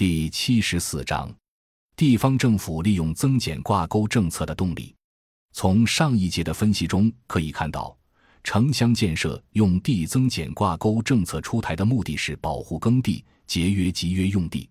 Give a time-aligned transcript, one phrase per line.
[0.00, 1.30] 第七十四章，
[1.94, 4.94] 地方政府利用增减挂钩政策的动力。
[5.52, 7.94] 从上一节的分析中可以看到，
[8.42, 14.66] 城乡建设用地增减挂钩政策出台的目的是保护耕地、节约集约用地。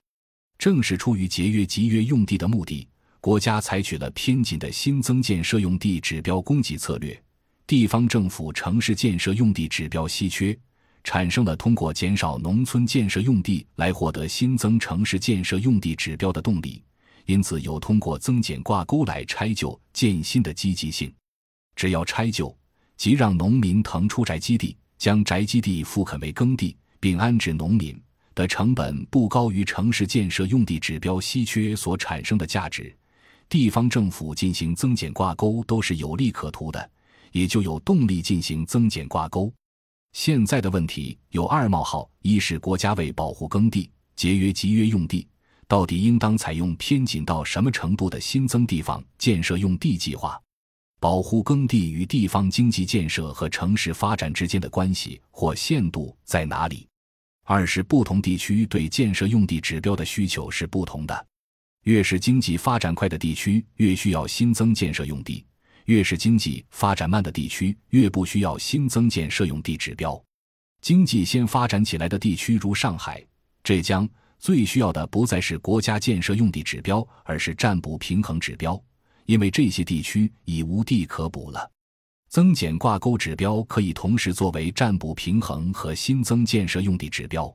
[0.57, 2.87] 正是出于节约集约用地的目的，
[3.21, 7.23] 国家采取了偏紧的新增建设用地指标供给策略。
[7.67, 10.57] 地方政府城市建设用地指标稀缺。
[11.03, 16.83] 产生了通过减少农村建设用地来获得新增城市建设用地指标的动力，
[17.25, 21.11] 因此有通过增减挂钩来拆旧建新的积极性。
[21.75, 22.55] 只要拆旧，
[22.97, 27.99] 即让农民腾出宅基地，将宅基地复垦为耕地，并安置农民
[28.35, 32.93] 的成本不高于城市建设用地指标稀缺所产生的价值，
[33.47, 36.91] 地方政府进行增减挂钩都是有利可图的，
[37.31, 39.51] 也就有动力进行增减挂钩。
[40.21, 45.25] 现在的问题有二冒号：一是国家为保护耕地、节约集约用地，
[45.65, 50.37] 到底应当采用偏紧到什么程度的新增地方建设用地计划？
[50.99, 56.85] 保护耕地与地方经济建设和城市发展之间的关系或限度在哪里？
[57.45, 61.27] 二是不同地区对建设用地指标的需求是不同的，
[61.85, 65.45] 越是经济发展快的地区，越需要新增建设用地。
[65.89, 70.23] 越是经济发展慢的地区，越不需要新增建设用地指标。
[70.81, 73.25] 经济先发展起来的地区，如上海、
[73.63, 78.79] 浙江，最需要的不再是国家建设用地指标，而是占补平衡指标，
[79.25, 81.67] 因为这些地区已无地可补了。
[82.29, 87.51] 增减挂钩指标可以同时作为占补平衡和新增建设用地指标，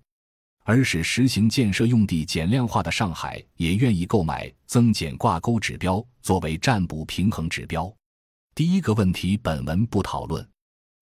[0.64, 7.94] 而使实行建设用地减量化的上海也愿意购买增减挂钩指标作为占补平衡指标。
[8.56, 10.48] 第一个问题，本文不讨论。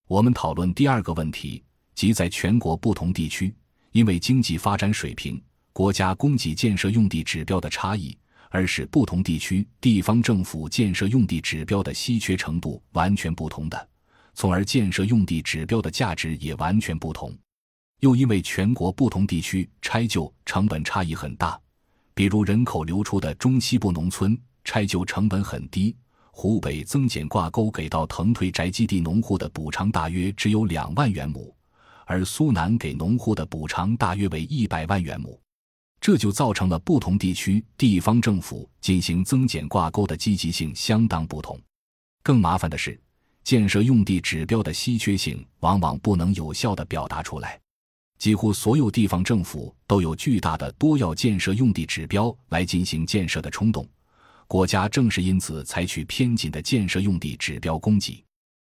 [0.09, 1.63] 我们讨论第二个问题，
[1.95, 3.55] 即在全国不同地区，
[3.91, 5.39] 因为经济发展水平、
[5.71, 8.17] 国家供给建设用地指标的差异，
[8.49, 13.89] 而使不同地区地方政府建设用地指标的稀缺程度完全不同的，
[14.33, 17.37] 从而建设用地指标的价值也完全不同。
[18.01, 21.61] 又因为全国不同地区拆旧成本差异很大，
[22.15, 25.95] 比如人口流出的中西部农村，拆旧成本很低。
[26.35, 31.55] 湖北增减挂钩给到腾退宅基地农户的补偿大约只有两万元亩，
[32.07, 35.39] 而苏南给农户的补偿大约为一百万元亩，
[36.01, 41.61] 这就造成了不同地区地方政府进行增减挂钩的积极性相当不同。
[42.23, 42.99] 更麻烦的是，
[43.45, 47.61] 建设用地指标的稀缺性往往不能有效地表达出来，
[48.19, 53.87] 几乎所有地方政府都有巨大的多要建设用地指标来进行建设的冲动。
[54.47, 58.23] 国家正是因此采取偏紧的建设用地指标供给。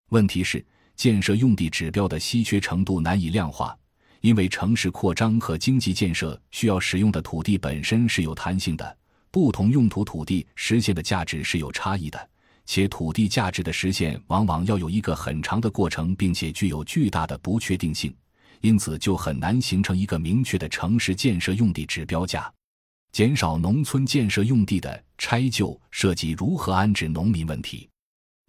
[0.09, 3.77] 问题是，建设用地指标的稀缺程度难以量化，
[4.21, 8.97] 因为城市扩张和经济建设需要使用的土地本身是有弹性的，
[9.29, 12.29] 不同用途土地实现的价值是有差异的，
[12.65, 18.15] 且土地价值的实现往往要有一个很长的过程，并且具有巨大的不确定性，
[18.61, 22.51] 因此就很难形成一个明确的城市建设用地指标价。
[23.11, 27.89] 减少农村建设用地的拆旧涉及如何安置农民问题，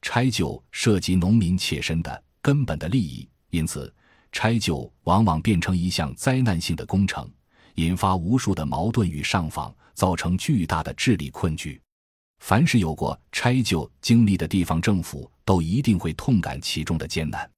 [0.03, 3.93] 拆旧涉及农民切身的根本的利益，因此
[4.31, 7.31] 拆旧往往变成一项灾难性的工程，
[7.77, 11.81] 引发无数的矛盾与上访，造成巨大的治理困局。
[12.41, 17.51] 凡是有过拆旧经历的地方政府，都一定会痛感其中的艰难。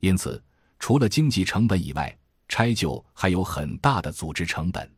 [0.00, 0.42] 因此，
[0.80, 4.90] 除了经济成本以外，拆旧还有很大的组织成本，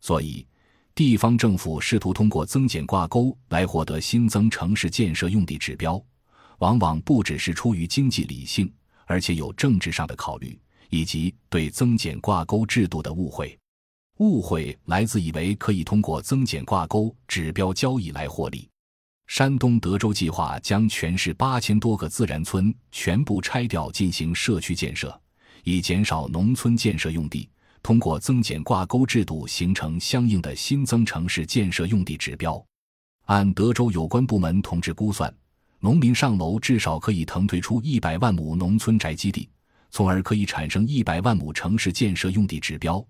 [0.00, 0.46] 所以。
[0.94, 6.00] 地方政府试图通过增减挂钩来获得新增城市建设用地指标，
[6.58, 8.72] 往往不只是出于经济理性，
[9.06, 10.56] 而且有政治上的考虑，
[10.90, 13.58] 以及对增减挂钩制度的误会。
[14.18, 18.68] 误会来自以为可以通过增减挂钩指标交易来获利。
[19.26, 25.20] 山东德州计划将全市八千多个自然村全部拆掉进行社区建设，
[25.64, 27.48] 以减少农村建设用地。
[27.84, 32.64] 通过增减挂钩制度形成相应的新增城市建设用地指标。
[33.26, 35.32] 按德州有关部门同志估算，
[35.80, 39.50] 农民上楼至少可以腾退出一百万亩农村宅基地，
[39.90, 43.06] 从而可以产生一百万亩城市建设用地指标。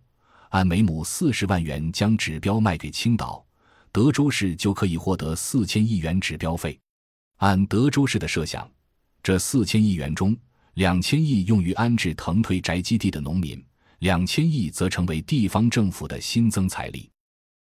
[0.49, 3.47] 按每亩四十万元将指标卖给青岛，
[3.93, 6.77] 德州市就可以获得四千亿元指标费。
[7.37, 8.69] 按德州市的设想，
[9.23, 10.37] 这四千亿元中，
[10.75, 13.65] 两千亿用于安置腾退宅基地的农民。
[14.01, 17.11] 两千亿则成为地方政府的新增财力。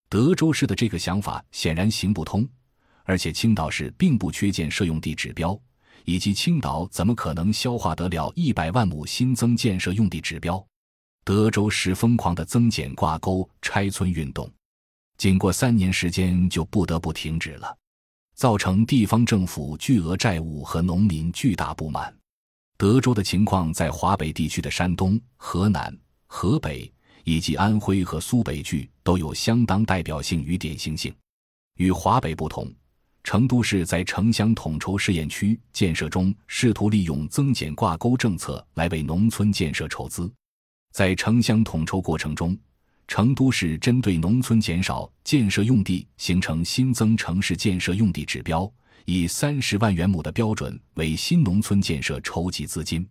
[0.08, 2.48] 德州市的这个想法显然行不通，
[3.04, 5.58] 而且青岛市并不缺建设用地指标，
[6.04, 10.64] 以及青岛怎么可能消化得了一百万亩新增建设用地指标？
[11.24, 14.48] 德州市疯狂的增减挂钩拆村运动，
[15.16, 17.76] 仅过三年时间就不得不停止了，
[18.34, 22.14] 造成地方政府巨额债务和农民巨大不满。
[22.76, 25.96] 德州的情况在华北地区的山东、河南、
[26.36, 26.92] 河北
[27.22, 31.14] 以及安徽和苏北剧都有相当代表性与典型性。
[31.76, 32.68] 与华北不同，
[33.22, 40.28] 成都市在城乡统筹试验区建设中，试图利用增减挂钩政策来为农村建设筹资。
[40.90, 42.58] 在城乡统筹过程中，
[43.06, 48.70] 成都市针对农村减少建设用地，形成新增城市建设用地指标。
[49.04, 53.08] 以三十万元亩的标准为新农村建设筹集资金，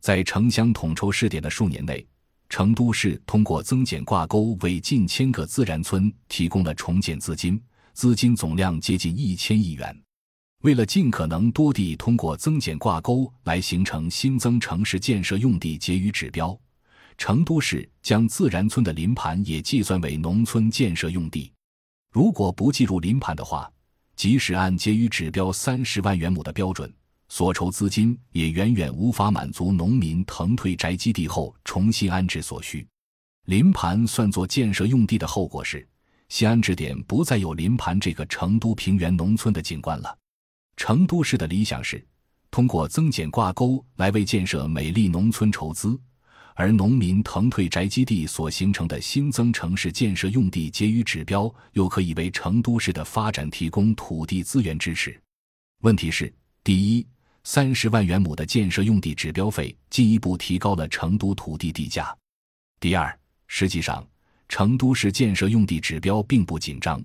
[0.00, 2.04] 在城乡统筹试点的数年内，
[2.48, 7.60] 成都市通过增减挂钩为近千个自然村提供了重建资金，
[7.92, 10.02] 资金总量接近一千亿元。
[10.62, 16.58] 为了尽可能多地通过增减挂钩来形成新增城市建设用地结余指标，
[17.18, 21.52] 成都市将自然村的临盘也计算为农村建设用地。
[22.12, 23.70] 如果不计入临盘的话，
[24.16, 26.92] 即使按结余指标三十万元亩的标准，
[27.28, 32.86] 所筹资金也远远无法满足农民腾退宅基地后重新安置所需。
[33.48, 35.86] 临盘算作建设用地的后果是，
[36.30, 40.18] 新安置点不再有临盘这个成都平原农村的景观了。
[40.78, 42.02] 成都市的理想是，
[42.50, 46.00] 通过增减挂钩来为建设美丽农村筹资。
[46.54, 55.20] 而农民腾退宅基地所形成的新增城市建设用地结余指标，又可以为成都市的发展提供土地资源支持。
[55.82, 56.32] 问题是：
[56.64, 57.06] 第一，
[57.48, 62.12] 三十万元亩的建设用地指标费进一步提高了成都土地地价；
[62.80, 63.16] 第二，
[63.46, 64.04] 实际上
[64.48, 67.00] 成都市建设用地指标并不紧张。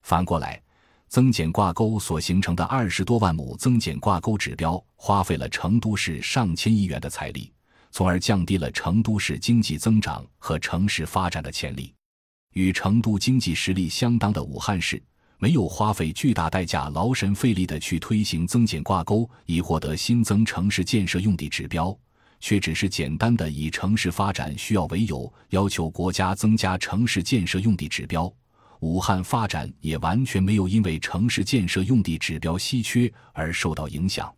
[0.00, 0.58] 反过来，
[1.06, 7.52] 增减挂钩所形成的二十多万亩增减挂钩指标，花费了成都市上千亿元的财力。
[7.90, 11.92] 从而降低了成都市经济增长和城市发展的潜力。
[12.54, 15.00] 与成都经济实力相当的武汉市，
[15.38, 21.96] 没有花费巨大代价、劳神费力的去推行增减挂钩以获得新增城市建设用地指标，
[22.40, 28.32] 却只是简单的以城市发展需要为由，要求国家增加城市建设用地指标。
[28.80, 34.34] 武汉发展也完全没有因为城市建设用地指标稀缺而受到影响。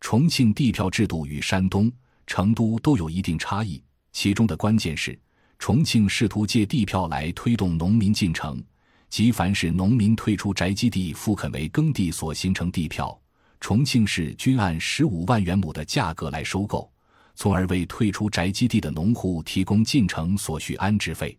[0.00, 1.92] 重庆地票制度与山东。
[2.30, 3.82] 成都都有一定差异，
[4.12, 5.18] 其中的关键是，
[5.58, 8.62] 重庆试图借地票来推动农民进城，
[9.10, 13.18] 即凡是农民退出宅基地复垦为耕地所形成地票，
[13.60, 16.90] 重庆市均按十五万元亩的价格来收购，
[17.34, 21.36] 从而为退出宅基地的农户提供进城所需安置费。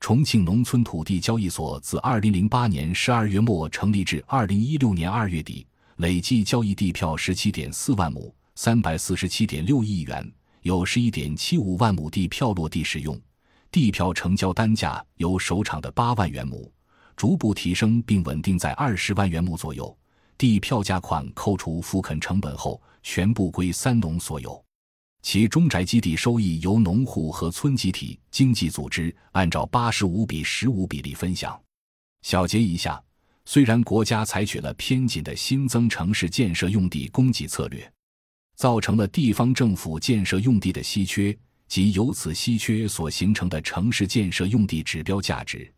[0.00, 5.66] 重庆农村土地交易所自二零零八年十二月末成立至二零一六年二月底，
[5.96, 8.34] 累计交易地票十七点四万亩。
[8.54, 10.30] 三百四十七点六亿元，
[10.60, 13.18] 有十一点七五万亩地票落地使用，
[13.70, 16.70] 地票成交单价由首场的八万元亩
[17.22, 19.96] 逐步提升，并稳定在二十万元亩左右。
[20.36, 24.60] 地票价款扣除复垦成本后，全部归三农所有，
[25.22, 31.56] 其中宅基地收益由农户和村集体经济组织按照八十五比十五比例分享。
[32.22, 33.00] 小结一下，
[33.44, 37.88] 虽然国家采取了偏紧的新增城市建设用地供给策略。
[38.56, 45.72] 造成了地方政府建设用地的稀缺，及由此稀缺所形成的城市建设用地指标价值，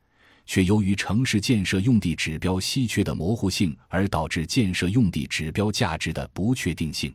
[0.46, 7.14] 却由于城市建设用地指标稀缺的模糊性，而导致建设用地指标价值的不确定性。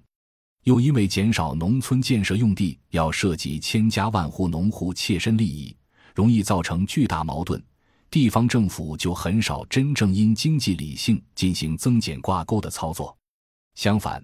[0.63, 5.75] 又因为减少农村建设用地要涉及千家万户农户切身利益，
[6.13, 7.62] 容易造成巨大矛盾，
[8.12, 13.18] 地方政府就很少真正因经济理性进行增减挂钩的操作。
[13.75, 14.24] 相反。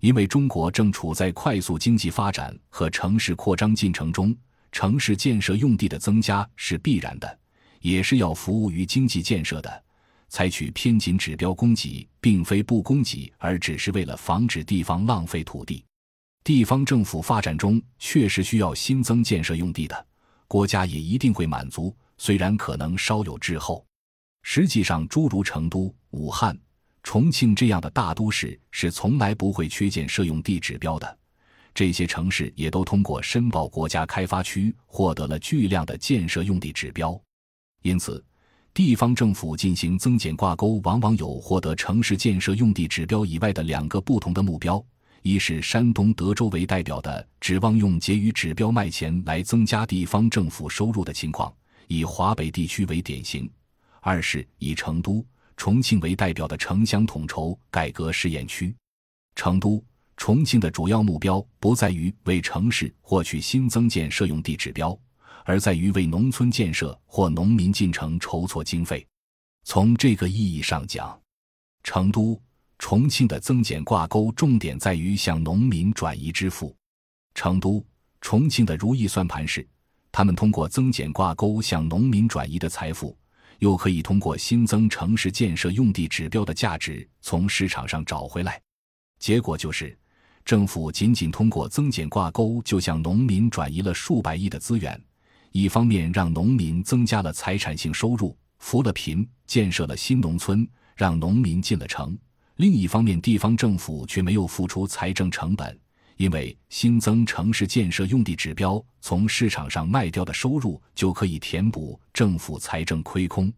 [0.00, 4.34] 因为中国正处在快速经济发展和城市扩张进程中，
[4.72, 7.38] 城市建设用地的增加是必然的，
[7.80, 9.84] 也是要服务于经济建设的。
[10.28, 15.84] 采取偏紧指标供给，并非不供给，而只是为了防止地方浪费土地。
[16.44, 20.06] 地方政府发展中确实需要新增建设用地的，
[20.46, 23.84] 国家也一定会满足，虽然可能稍有滞后。
[24.42, 26.58] 实际上，诸如成都、武汉。
[27.02, 31.18] 重庆这样的大都市是从来不会缺建设用地指标的，
[31.74, 37.20] 这些城市也都通过申报国家开发区获得了巨量的建设用地指标。
[37.82, 38.22] 因此，
[38.74, 44.84] 地方政府进行增减挂钩，往往有获得城市建设用地指标以外的两个不同的目标：
[45.22, 51.52] 一是山东德州为代表的指望用结余指标卖钱来增加地方政府收入的情况，
[51.88, 53.48] 以华北地区为典型；
[54.00, 55.24] 二是以成都。
[55.56, 58.74] 重庆为代表的城乡统筹改革试验区，
[59.34, 59.84] 成都、
[60.16, 64.98] 重庆的主要目标不在于为城市获取新增建设用地指标，
[65.50, 69.04] 而在于为农村建设或农民进城筹措经费。
[69.64, 71.20] 从这个意义上讲，
[71.82, 72.40] 成都、
[72.78, 76.72] 重庆的增减挂钩重点在于向农民转移支付。
[77.34, 77.84] 成都、
[78.20, 79.66] 重庆的如意算盘是，
[80.12, 83.18] 他们通过增减挂钩向农民转移的财富，
[83.58, 88.62] 又可以通过新增城市建设用地指标的价值从市场上找回来。
[89.18, 89.98] 结果就是，
[90.44, 95.00] 政府仅仅通过增减挂钩就向农民转移了数百亿的资源，
[95.52, 102.16] 一方面让农民增加了财产性收入，扶了贫，建设了新农村，让农民进了城；
[102.56, 105.78] 另一方面，地方政府却没有付出财政成本。
[106.16, 113.50] 因为新增城市建设用地指标从市场上卖掉的收入就可以填补政府财政亏空，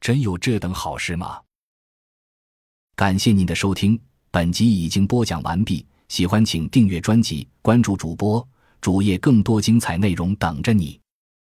[0.00, 1.40] 真有这等好事吗？
[2.94, 4.00] 感谢您的收听，
[4.30, 5.84] 本集已经播讲完毕。
[6.08, 8.48] 喜欢请订阅专辑，关注主播
[8.80, 11.00] 主页，更多精彩内容等着你。